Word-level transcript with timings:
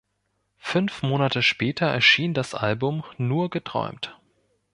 Fünf 0.57 1.03
Monate 1.03 1.43
später 1.43 1.85
erschien 1.85 2.33
das 2.33 2.55
Album 2.55 3.03
„Nur 3.19 3.51
geträumt“. 3.51 4.19